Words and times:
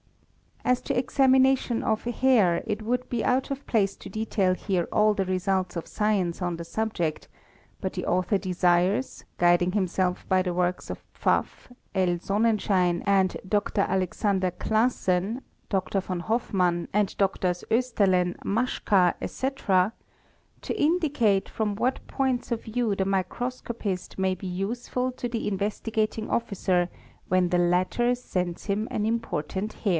As 0.63 0.81
to 0.83 0.97
examination 0.97 1.83
of 1.83 2.03
hair 2.03 2.63
it 2.65 2.81
would 2.83 3.09
be 3.09 3.25
out 3.25 3.51
of 3.51 3.65
place 3.67 3.95
to 3.97 4.09
detail 4.09 4.53
here 4.53 4.87
all 4.91 5.13
the 5.13 5.25
results 5.25 5.75
of 5.75 5.87
science 5.87 6.41
on 6.41 6.57
the 6.57 6.63
subject, 6.63 7.27
but 7.81 7.93
the 7.93 8.05
author 8.05 8.37
desires, 8.37 9.25
guiding 9.37 9.71
himself 9.73 10.27
by 10.29 10.41
the 10.41 10.53
works 10.53 10.89
of 10.89 11.03
Pfaff, 11.13 11.71
L. 11.93 12.17
Sonnenschein 12.19 13.03
and 13.05 13.37
Dr. 13.47 13.81
Alex. 13.81 14.21
Classen 14.21 14.51
®, 14.59 15.41
Dr. 15.69 15.99
von 15.99 16.21
Hofmann 16.21 16.85
™®, 16.87 16.87
and:Drs. 16.93 17.63
Gisterlen®?, 17.69 18.35
Maschka®®, 18.43 19.15
etc., 19.19 19.93
to 20.61 20.79
indi 20.79 21.09
cate 21.09 21.49
from 21.49 21.75
what 21.75 22.05
points 22.07 22.51
of 22.51 22.63
view 22.63 22.95
the 22.95 23.05
microscopist 23.05 24.17
may 24.17 24.35
be 24.35 24.47
useful 24.47 25.11
to 25.11 25.27
the 25.27 25.47
Investigating 25.47 26.29
Officer 26.29 26.89
when 27.27 27.49
the 27.49 27.57
latter 27.59 28.13
sends 28.15 28.65
him 28.65 28.87
an 28.89 29.05
important 29.05 29.73
hair. 29.73 29.89